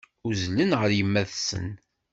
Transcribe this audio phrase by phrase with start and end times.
[0.27, 1.67] Uzzlen ɣer yemma-tsen.